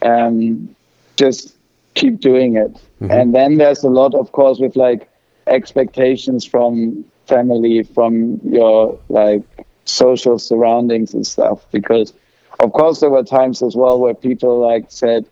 [0.03, 0.75] Um,
[1.17, 1.57] just
[1.95, 2.77] keep doing it.
[3.11, 5.09] And then there's a lot, of course, with like
[5.49, 9.43] expectations from family, from your like
[9.85, 11.67] social surroundings and stuff.
[11.73, 12.13] Because
[12.61, 15.27] of course there were times as well where people like said,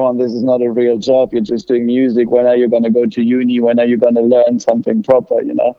[0.00, 1.32] on, this is not a real job.
[1.32, 2.30] You're just doing music.
[2.30, 3.60] When are you going to go to uni?
[3.60, 5.42] When are you going to learn something proper?
[5.42, 5.76] You know.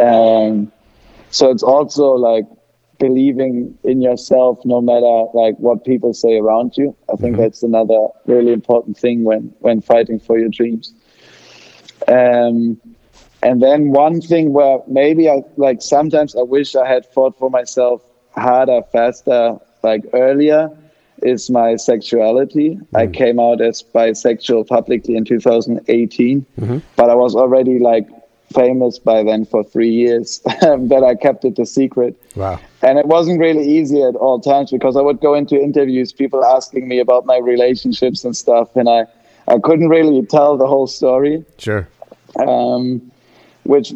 [0.00, 0.72] Um,
[1.30, 2.44] so it's also like
[2.98, 8.08] believing in yourself no matter like what people say around you i think that's another
[8.24, 10.94] really important thing when when fighting for your dreams
[12.08, 12.80] um
[13.42, 17.50] and then one thing where maybe i like sometimes i wish i had fought for
[17.50, 18.02] myself
[18.34, 20.70] harder faster like earlier
[21.22, 26.44] is my sexuality i came out as bisexual publicly in 2018
[26.96, 28.06] but i was already like
[28.54, 30.40] famous by then for three years
[30.78, 32.60] but i kept it a secret Wow.
[32.82, 36.44] and it wasn't really easy at all times because I would go into interviews, people
[36.44, 39.06] asking me about my relationships and stuff, and I,
[39.48, 41.42] I couldn't really tell the whole story.
[41.56, 41.88] Sure.
[42.38, 43.10] Um,
[43.64, 43.94] which,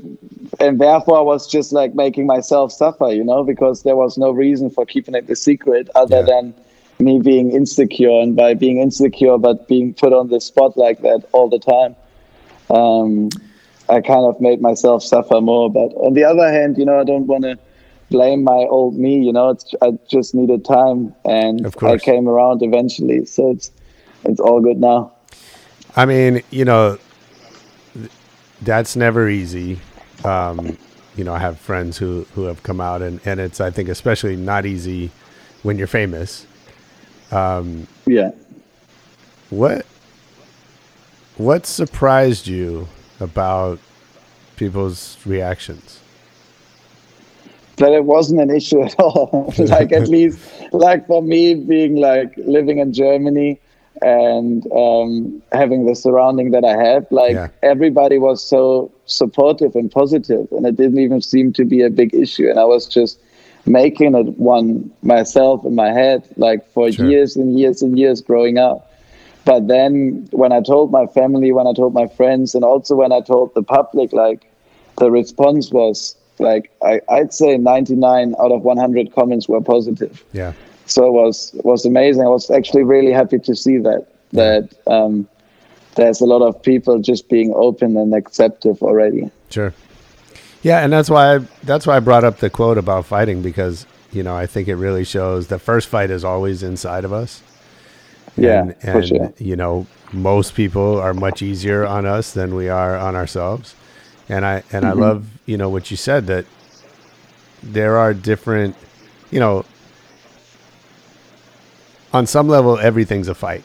[0.58, 4.30] and therefore I was just like making myself suffer, you know, because there was no
[4.30, 6.22] reason for keeping it a secret other Yeah.
[6.32, 6.54] than
[7.00, 11.24] me being insecure, and by being insecure but being put on the spot like that
[11.32, 11.96] all the time.
[12.70, 13.30] Um,
[13.88, 15.70] I kind of made myself suffer more.
[15.70, 17.58] But on the other hand, you know, I don't want to
[18.10, 19.18] blame my old me.
[19.18, 23.26] You know, it's, I just needed time, and I came around eventually.
[23.26, 23.72] So it's
[24.24, 25.12] it's all good now.
[25.96, 26.98] I mean, you know,
[28.62, 29.80] that's never easy.
[30.24, 30.78] Um,
[31.16, 33.88] you know, I have friends who, who have come out, and, and it's, I think,
[33.88, 35.10] especially not easy
[35.62, 36.46] when you're famous.
[38.06, 38.30] Yeah.
[39.50, 39.86] What
[41.36, 42.88] what surprised you
[43.20, 43.78] about
[44.56, 46.00] people's reactions?
[47.76, 49.52] that it wasn't an issue at all.
[49.58, 50.38] like at least,
[50.72, 53.58] like for me, being like living in Germany
[54.02, 57.48] and um, having the surrounding that I had, like Yeah.
[57.62, 62.14] everybody was so supportive and positive, and it didn't even seem to be a big
[62.14, 62.50] issue.
[62.50, 63.18] And I was just
[63.66, 67.06] making it one myself in my head, like for Sure.
[67.06, 68.90] years and years and years growing up.
[69.44, 73.12] But then when I told my family, when I told my friends, and also when
[73.12, 74.46] I told the public, like
[74.98, 80.24] the response was like I, I'd say 99 out of 100 comments were positive.
[80.32, 80.52] Yeah.
[80.86, 82.22] So it was it was amazing.
[82.22, 85.28] I was actually really happy to see that that um,
[85.96, 89.30] there's a lot of people just being open and acceptive already.
[89.50, 89.72] Sure.
[90.62, 93.86] Yeah, and that's why I, that's why I brought up the quote about fighting because
[94.12, 97.42] you know I think it really shows the first fight is always inside of us.
[98.36, 99.34] Yeah, and, and sure.
[99.38, 103.74] you know most people are much easier on us than we are on ourselves,
[104.28, 104.86] and I and Mm-hmm.
[104.86, 106.46] I love you know what you said that
[107.62, 108.76] there are different,
[109.30, 109.64] you know,
[112.12, 113.64] on some level everything's a fight,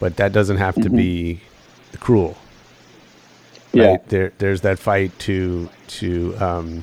[0.00, 1.40] but that doesn't have to be
[2.00, 2.41] cruel Mm-hmm.
[3.72, 4.08] Yeah, right?
[4.08, 6.82] There, there's that fight to to um,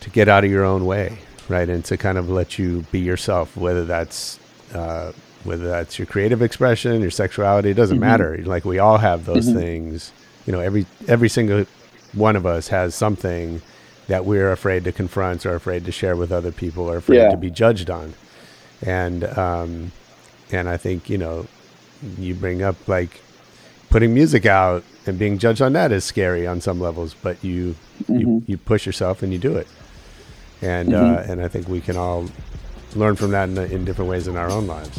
[0.00, 2.98] to get out of your own way, right, and to kind of let you be
[3.00, 4.38] yourself, whether that's
[4.74, 5.12] uh,
[5.44, 8.38] whether that's your creative expression, your sexuality, it doesn't matter.
[8.44, 10.12] Like we all have those things.
[10.46, 11.66] You know, every every single
[12.12, 13.62] one of us has something
[14.08, 17.30] that we're afraid to confront or afraid to share with other people or afraid Yeah.
[17.30, 18.14] to be judged on.
[18.82, 19.92] And um,
[20.52, 21.46] and I think you know
[22.18, 23.20] you bring up like
[23.90, 27.76] putting music out and being judged on that is scary on some levels, but you
[28.08, 29.68] you, you push yourself and you do it.
[30.62, 32.28] And uh, and I think we can all
[32.94, 34.98] learn from that in, in different ways in our own lives.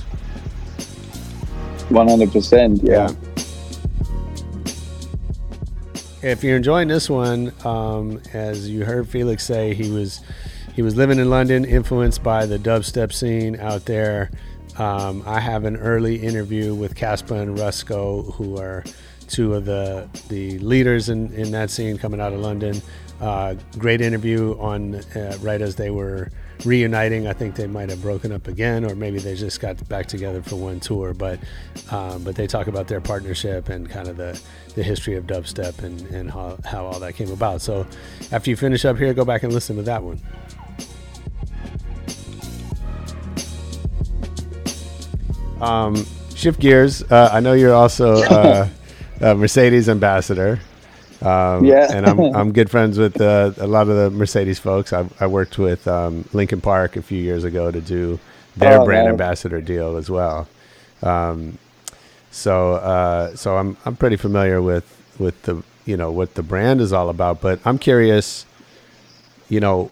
[1.90, 2.82] One hundred percent.
[2.84, 3.12] Yeah.
[6.24, 10.22] If you're enjoying this one, um, as you heard Felix say, he was
[10.76, 14.32] he was living in London, influenced by the dubstep scene out there.
[14.78, 18.84] Um, I have an early interview with Caspa and Rusko, who are
[19.28, 22.82] two of the the leaders in, in that scene coming out of London.
[23.20, 26.32] Uh, great interview on uh, right as they were
[26.66, 27.28] reuniting.
[27.28, 30.42] I think they might have broken up again, or maybe they just got back together
[30.44, 31.14] for one tour.
[31.14, 31.40] But
[31.92, 34.40] um, but they talk about their partnership and kind of the,
[34.76, 37.62] the history of dubstep and, and how, how all that came about.
[37.62, 37.88] So
[38.32, 40.20] after you finish up here, go back and listen to that one.
[45.60, 47.04] Um, shift gears.
[47.04, 48.70] Uh, I know you're also uh,
[49.22, 50.60] a Mercedes ambassador.
[51.22, 51.88] Um, Yeah.
[51.90, 54.94] and I'm, I'm good friends with uh, a lot of the Mercedes folks.
[54.94, 58.20] I, I worked with um, Linkin Park a few years ago to do
[58.56, 59.10] their Oh, brand nice.
[59.10, 60.48] ambassador deal as well.
[61.02, 61.58] Um,
[62.32, 64.86] so uh, so I'm I'm pretty familiar with
[65.20, 67.42] with the you know what the brand is all about.
[67.42, 68.46] But I'm curious,
[69.50, 69.92] you know,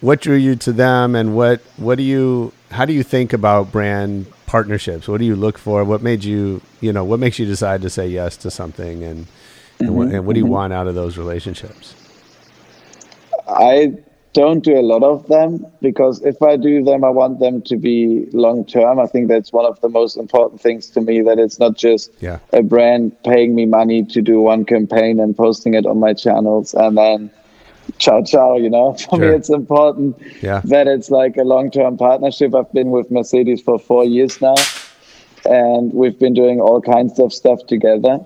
[0.00, 3.72] what drew you to them, and what what do you how do you think about
[3.72, 5.08] brand partnerships?
[5.08, 5.84] What do you look for?
[5.84, 9.26] What made you you know what makes you decide to say yes to something, and
[9.80, 10.54] and, what, and what do you mm-hmm.
[10.54, 11.94] want out of those relationships?
[13.48, 13.94] I
[14.36, 17.76] don't do a lot of them because if I do them, I want them to
[17.78, 18.98] be long term.
[18.98, 22.10] I think that's one of the most important things to me that it's not just
[22.20, 22.38] Yeah.
[22.52, 26.74] a brand paying me money to do one campaign and posting it on my channels
[26.74, 27.30] and then
[27.98, 28.92] ciao ciao, you know.
[29.10, 29.30] For Sure.
[29.30, 30.60] me, it's important Yeah.
[30.64, 32.54] that it's like a long term partnership.
[32.54, 34.54] I've been with Mercedes for four years now
[35.44, 38.18] and we've been doing all kinds of stuff together.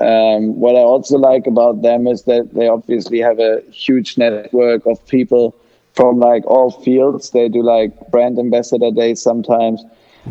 [0.00, 4.86] Um, what I also like about them is that they obviously have a huge network
[4.86, 5.54] of people
[5.94, 7.30] from like all fields.
[7.30, 9.82] They do like brand ambassador days sometimes.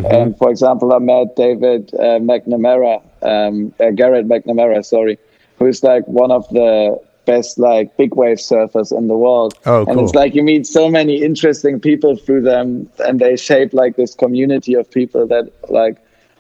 [0.10, 5.18] And for example, I met David uh, McNamara, um, uh, Garrett McNamara, sorry,
[5.58, 9.54] who's like one of the best like big wave surfers in the world.
[9.68, 13.72] Oh, And it's like you meet so many interesting people through them, and they shape
[13.74, 15.98] like this community of people that like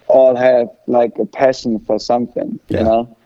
[0.07, 2.77] all have like a passion for something, Yeah.
[2.79, 3.17] you know.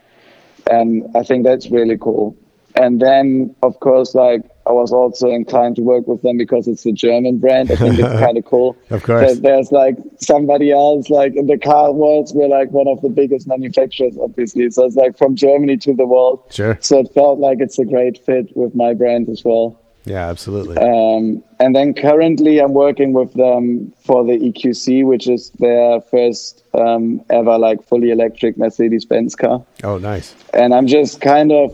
[0.70, 2.36] And I think that's really cool.
[2.74, 6.86] And then, of course, like I was also inclined to work with them because it's
[6.86, 7.70] a German brand.
[7.70, 8.76] I think it's kind of cool.
[8.90, 9.38] Of course.
[9.38, 13.46] There's like somebody else, like in the car world, we're like one of the biggest
[13.48, 14.70] manufacturers, obviously.
[14.70, 16.44] So it's like from Germany to the world.
[16.50, 16.78] Sure.
[16.80, 19.78] So it felt like it's a great fit with my brand as well.
[20.04, 20.78] Yeah, absolutely.
[20.78, 26.64] Um, and then currently I'm working with them for the EQC, which is their first
[26.74, 29.64] um, ever like fully electric Mercedes-Benz car.
[29.84, 30.34] oh, nice.
[30.54, 31.72] And I'm just kind of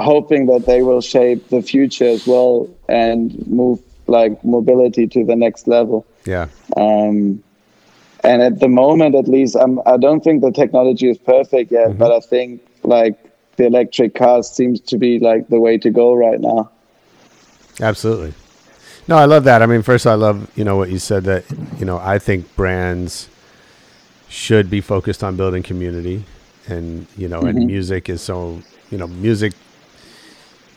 [0.00, 5.36] hoping that they will shape the future as well and move like mobility to the
[5.36, 6.06] next level.
[6.24, 6.48] Yeah.
[6.76, 7.42] Um,
[8.22, 11.96] and at the moment, at least, I'm, I don't think the technology is perfect yet,
[11.96, 13.16] but I think like
[13.56, 16.70] the electric cars seems to be like the way to go right now.
[17.80, 18.34] Absolutely.
[19.08, 19.62] No, I love that.
[19.62, 21.44] I mean, first, I love you know what you said that
[21.78, 23.28] you know I think brands
[24.28, 26.24] should be focused on building community,
[26.68, 29.54] and you know, and music is so you know music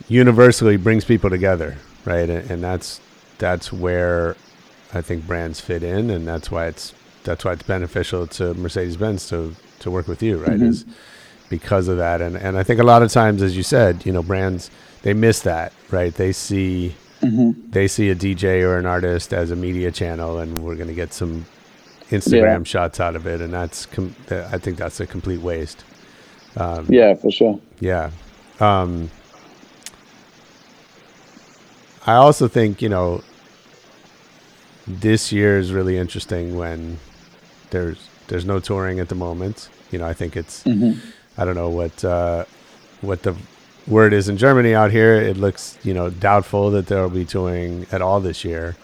[0.08, 2.28] universally brings people together, right?
[2.28, 3.00] And, and that's
[3.38, 4.36] that's where
[4.92, 6.92] I think brands fit in, and that's why it's
[7.24, 10.60] that's why it's beneficial to Mercedes Benz to to work with you, right?
[10.60, 10.84] Is
[11.48, 14.12] because of that, and and I think a lot of times, as you said, you
[14.12, 14.70] know, brands
[15.02, 16.14] they miss that, right?
[16.14, 16.94] They see
[17.70, 20.94] they see a DJ or an artist as a media channel, and we're going to
[20.94, 21.46] get some
[22.10, 22.64] Instagram Yeah.
[22.64, 25.84] shots out of it, and that's com- I think that's a complete waste.
[26.56, 27.58] Um, Yeah, for sure.
[27.80, 28.10] Yeah.
[28.60, 29.10] Um,
[32.06, 33.22] I also think, you know,
[34.86, 36.98] this year is really interesting when
[37.70, 39.68] there's there's no touring at the moment.
[39.90, 40.66] You know, I think it's
[41.38, 42.44] I don't know what uh,
[43.00, 43.34] what the
[43.86, 45.14] word is in Germany out here.
[45.14, 48.76] It looks, you know, doubtful that there will be touring at all this year,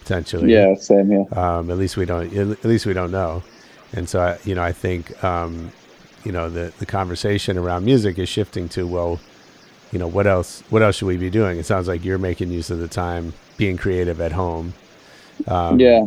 [0.00, 1.26] potentially Yeah, same here.
[1.38, 3.42] um, at least we don't at least we don't know
[3.92, 5.70] and so I, you know i think um,
[6.24, 9.20] you know the the conversation around music is shifting to well
[9.92, 12.50] you know what else what else should we be doing it sounds like you're making
[12.50, 14.74] use of the time being creative at home
[15.46, 16.06] Um, yeah.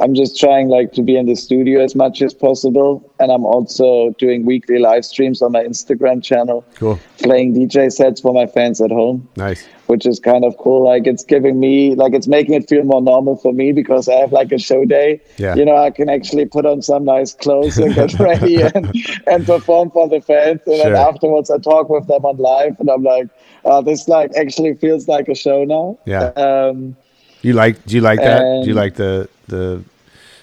[0.00, 3.44] I'm just trying like to be in the studio as much as possible, and I'm
[3.44, 6.98] also doing weekly live streams on my Instagram channel, Cool.
[7.22, 9.66] playing DJ sets for my fans at home Nice.
[9.86, 10.84] which is kind of cool.
[10.84, 14.14] Like it's giving me, like it's making it feel more normal for me because I
[14.16, 15.20] have like a show day.
[15.38, 15.54] Yeah.
[15.54, 18.94] You know, I can actually put on some nice clothes and get ready and,
[19.26, 20.60] and perform for the fans.
[20.66, 23.28] And then afterwards, I talk with them on live, and I'm like,
[23.64, 25.98] uh, this like actually feels like a show now.
[26.04, 26.26] Yeah.
[26.36, 26.96] Um,
[27.42, 27.84] You like?
[27.86, 28.42] Do you like that?
[28.62, 29.82] do you like the the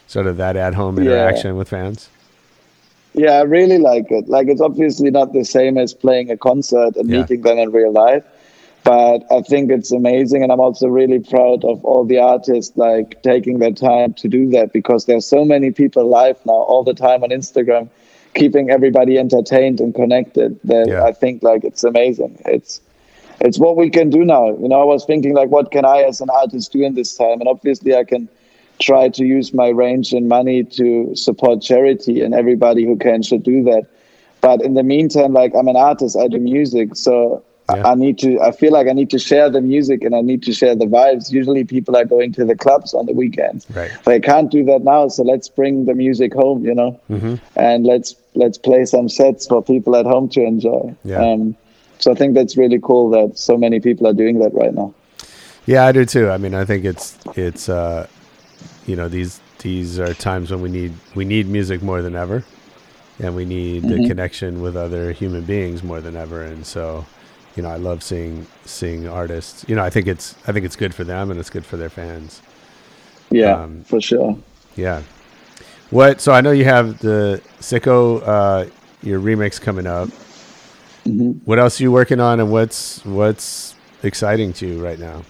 [0.07, 1.03] sort of that at home Yeah.
[1.11, 2.09] interaction with fans?
[3.15, 4.27] Yeah, I really like it.
[4.27, 7.19] Like it's obviously not the same as playing a concert and Yeah.
[7.19, 8.23] meeting them in real life.
[8.83, 13.21] But I think it's amazing and I'm also really proud of all the artists like
[13.23, 16.93] taking their time to do that because there's so many people live now all the
[16.93, 17.87] time on Instagram
[18.33, 21.03] keeping everybody entertained and connected that Yeah.
[21.05, 22.37] I think like it's amazing.
[22.45, 22.81] It's
[23.39, 24.49] it's what we can do now.
[24.49, 27.15] You know, I was thinking like what can I as an artist do in this
[27.15, 27.39] time?
[27.39, 28.27] And obviously I can
[28.84, 33.43] try to use my range and money to support charity and everybody who can should
[33.43, 33.84] do that.
[34.41, 37.13] But in the meantime, like I'm an artist, I do music, so
[37.69, 37.91] I- Yeah.
[37.91, 38.29] I need to.
[38.41, 40.86] I feel like I need to share the music and I need to share the
[40.97, 41.31] vibes.
[41.39, 43.65] Usually, people are going to the clubs on the weekends.
[43.73, 43.89] Right.
[44.09, 47.36] They can't do that now, so let's bring the music home, you know, Mm-hmm.
[47.55, 50.84] and let's let's play some sets for people at home to enjoy.
[51.05, 51.23] Yeah.
[51.25, 51.55] Um,
[51.99, 54.89] so I think that's really cool that so many people are doing that right now.
[55.65, 56.25] Yeah, I do too.
[56.36, 58.07] I mean, I think it's it's uh,
[58.86, 62.43] you know these these are times when we need we need music more than ever,
[63.19, 66.43] and we need the connection with other human beings more than ever.
[66.43, 67.05] And so,
[67.55, 69.65] you know, I love seeing seeing artists.
[69.67, 71.77] You know, I think it's I think it's good for them and it's good for
[71.77, 72.41] their fans.
[73.31, 74.38] Yeah, Um, for sure.
[74.75, 75.01] Yeah.
[75.89, 76.21] What?
[76.21, 78.69] So I know you have the Sicko uh,
[79.01, 80.09] your remix coming up.
[81.45, 85.23] What else are you working on, and what's what's exciting to you right now?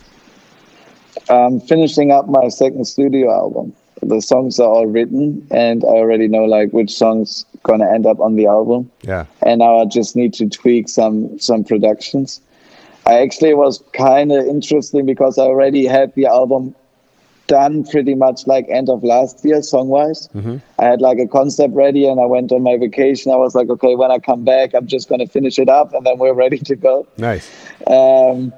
[1.30, 3.74] I'm finishing up my second studio album.
[4.02, 8.20] The songs are all written, and I already know like which songs gonna end up
[8.20, 8.92] on the album.
[9.02, 9.26] Yeah.
[9.46, 12.42] And now I just need to tweak some some productions.
[13.06, 16.76] I actually was kind of interesting because I already had the album
[17.48, 20.30] done pretty much like end of last year, song wise.
[20.80, 23.32] I had like a concept ready, and I went on my vacation.
[23.32, 26.06] I was like, okay, when I come back, I'm just gonna finish it up, and
[26.06, 27.08] then we're ready to go.
[27.18, 27.50] Nice.
[27.88, 28.54] Um,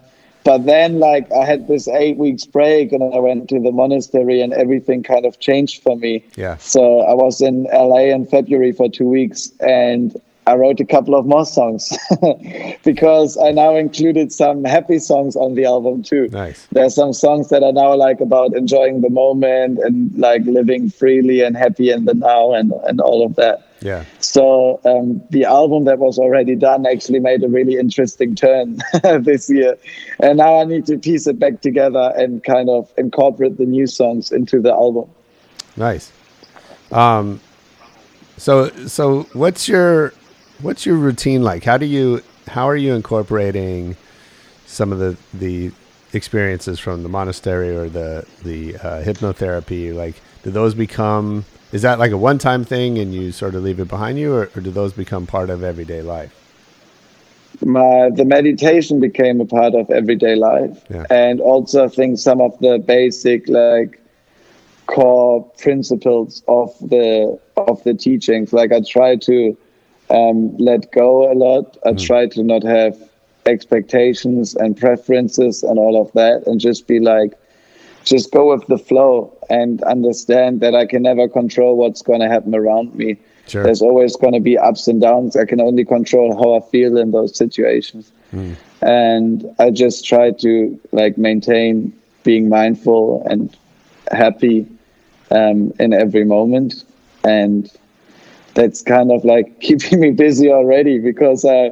[0.46, 4.42] but then, like, I had this eight weeks break, and I went to the monastery,
[4.42, 6.24] and everything kind of changed for me.
[6.36, 6.58] Yeah.
[6.58, 10.16] So I was in LA in February for two weeks, and
[10.48, 11.98] I wrote a couple of more songs
[12.84, 16.30] because I now included some happy songs on the album too.
[16.30, 16.68] Nice.
[16.72, 21.42] There's some songs that are now like about enjoying the moment and like living freely
[21.42, 23.68] and happy in the now and and all of that.
[23.82, 24.06] Yeah.
[24.36, 28.80] So um, the album that was already done actually made a really interesting turn
[29.22, 29.78] this year,
[30.20, 33.88] and now I need to piece it back together and kind of incorporate the new
[33.88, 35.10] songs into the album.
[35.78, 36.12] Nice.
[36.92, 37.40] Um,
[38.36, 40.12] so so what's your
[40.60, 41.64] what's your routine like?
[41.64, 43.96] How do you how are you incorporating
[44.66, 45.72] some of the the
[46.12, 49.96] experiences from the monastery or the the uh, hypnotherapy?
[49.96, 51.46] Like, do those become
[51.76, 54.34] is that like a one time thing and you sort of leave it behind you,
[54.34, 56.34] or, or do those become part of everyday life?
[57.62, 61.06] my the meditation became a part of everyday life Yeah.
[61.10, 63.98] and also i think some of the basic like
[64.88, 69.58] core principles of the of the teachings like i try to
[70.10, 72.94] um, let go a lot i try to not have
[73.46, 77.32] expectations and preferences and all of that and just be like
[78.06, 82.28] just go with the flow and understand that i can never control what's going to
[82.30, 83.64] happen around me Sure.
[83.64, 85.36] there's always going to be ups and downs.
[85.36, 88.12] I can only control how I feel in those situations.
[88.82, 91.94] And I just try to like maintain
[92.24, 93.56] being mindful and
[94.12, 94.66] happy
[95.30, 96.86] um, in every moment.
[97.24, 97.72] And
[98.56, 101.72] that's kind of like keeping me busy already because I,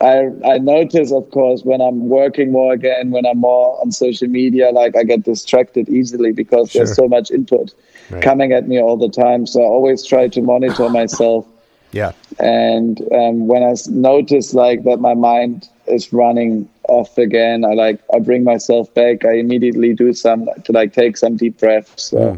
[0.00, 4.28] I, I notice, of course, when I'm working more again, when I'm more on social
[4.28, 6.84] media, like I get distracted easily because Sure.
[6.84, 7.72] there's so much input
[8.10, 8.22] Right.
[8.22, 9.46] coming at me all the time.
[9.46, 11.46] So I always try to monitor myself.
[11.92, 12.10] Yeah.
[12.40, 18.18] And um, I notice like that my mind is running off again, I like I
[18.18, 19.24] bring myself back.
[19.24, 22.36] I immediately do some to like take some deep breaths, uh,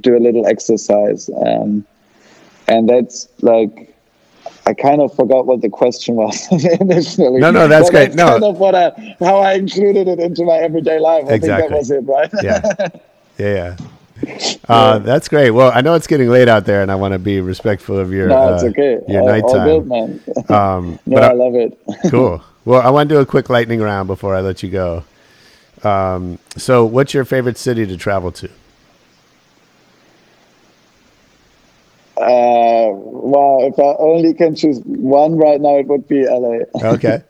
[0.00, 1.84] do a little exercise, um,
[2.68, 3.89] and that's like.
[4.70, 6.46] I kind of forgot what the question was
[6.80, 7.40] initially.
[7.40, 8.14] No, no, that's But great.
[8.14, 8.26] No.
[8.28, 11.24] kind of what I, how I included it into my everyday life.
[11.28, 11.68] I Exactly.
[11.68, 12.30] think that was it, right?
[12.42, 12.88] Yeah.
[13.38, 13.76] Yeah.
[14.22, 14.54] Yeah.
[14.68, 15.50] Uh, that's great.
[15.50, 18.12] Well, I know it's getting late out there, and I want to be respectful of
[18.12, 18.98] your no, it's uh, okay.
[19.08, 19.66] your all, all nighttime.
[19.66, 20.20] good, man.
[20.50, 21.78] Um, no, but I I- love it.
[22.10, 22.42] cool.
[22.66, 25.04] Well, I want to do a quick lightning round before I let you go.
[25.82, 28.50] Um, so, what's your favorite city to travel to?
[32.20, 36.58] Uh, wow, if I only can choose one right now, it would be LA.
[36.94, 37.22] Okay.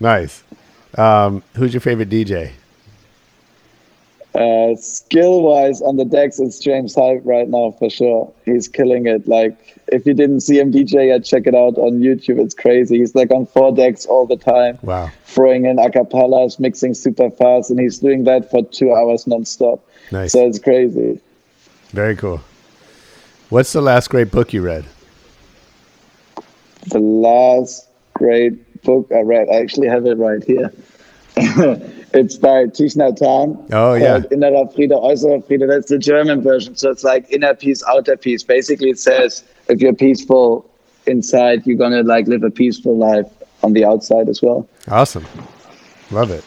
[0.00, 0.42] nice.
[0.98, 2.50] Um, who's your favorite DJ?
[4.32, 8.32] Uh, skill wise on the decks, it's James Hype right now for sure.
[8.44, 9.26] He's killing it.
[9.26, 12.38] Like, if you didn't see him DJ yet, check it out on YouTube.
[12.38, 12.98] It's crazy.
[12.98, 15.10] He's like on four decks all the time, Wow.
[15.24, 19.80] throwing in acapellas, mixing super fast, and he's doing that for two hours nonstop.
[20.12, 20.32] Nice.
[20.32, 21.20] So it's crazy.
[21.90, 22.40] Very cool.
[23.50, 24.84] What's the last great book you read?
[26.86, 30.72] The last great book I read, I actually have it right here.
[31.36, 33.68] it's by Thich Nhat Hanh.
[33.72, 34.20] Oh, yeah.
[34.30, 35.66] Innerer Friede, Äußerer Friede.
[35.66, 36.76] That's the German version.
[36.76, 38.44] So it's like inner peace, outer peace.
[38.44, 40.70] Basically, it says if you're peaceful
[41.06, 43.26] inside, you're gonna like live a peaceful life
[43.64, 44.68] on the outside as well.
[44.86, 45.26] Awesome.
[46.12, 46.44] Love it.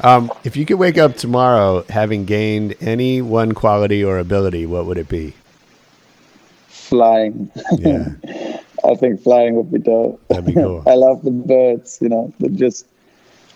[0.00, 4.86] Um, if you could wake up tomorrow having gained any one quality or ability, what
[4.86, 5.34] would it be?
[6.88, 7.50] Flying.
[7.78, 8.12] Yeah.
[8.84, 10.20] I think flying would be dope.
[10.28, 10.82] That'd be cool.
[10.86, 11.98] I love the birds.
[12.02, 12.86] You know, they just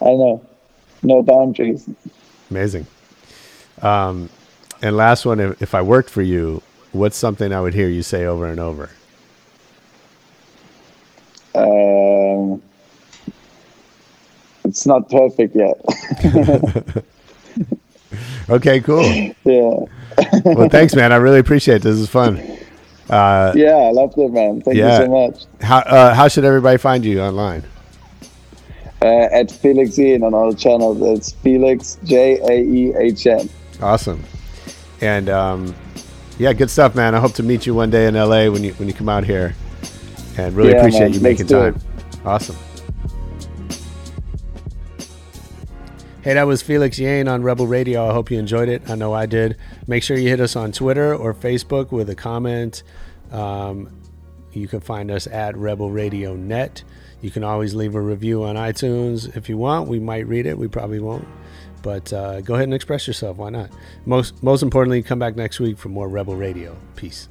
[0.01, 0.47] I don't know,
[1.03, 1.89] no boundaries.
[2.51, 2.87] Amazing.
[3.83, 4.31] Um,
[4.81, 6.62] and last one, if, if I worked for you,
[6.93, 8.91] what's something I would hear you say over and over?
[11.55, 12.62] Um,
[14.64, 17.05] it's not perfect yet.
[18.51, 19.05] Okay, cool.
[19.45, 19.74] yeah.
[20.45, 21.12] Well, thanks, man.
[21.12, 21.83] I really appreciate it.
[21.83, 22.59] This is fun.
[23.11, 24.61] Uh, Yeah, I loved it, man.
[24.61, 25.01] Thank Yeah.
[25.01, 25.45] you so much.
[25.63, 27.63] how uh, how should everybody find you online?
[29.01, 30.99] Uh, at Felix Jaehn on all channels.
[31.01, 33.49] It's Felix J A E H N.
[33.81, 34.23] Awesome.
[35.01, 35.75] And um,
[36.39, 37.15] yeah, good stuff, man.
[37.15, 39.25] I hope to meet you one day in LA when you when you come out
[39.25, 39.55] here.
[40.37, 41.13] And really Yeah, appreciate man.
[41.15, 41.73] you making do it.
[41.73, 41.83] time.
[42.27, 42.57] Awesome.
[46.23, 48.09] Hey, that was Felix Jaehn on Rebel Radio.
[48.11, 48.83] I hope you enjoyed it.
[48.91, 49.57] I know I did.
[49.87, 52.83] Make sure you hit us on Twitter or Facebook with a comment.
[53.33, 53.91] Um,
[54.53, 56.83] you can find us at Rebel Radio Net.
[57.20, 59.89] You can always leave a review on iTunes if you want.
[59.89, 60.57] We might read it.
[60.57, 61.26] We probably won't.
[61.83, 63.37] But uh, go ahead and express yourself.
[63.37, 63.70] Why not?
[64.05, 66.76] Most most importantly, come back next week for more Rebel Radio.
[66.97, 67.29] Peace.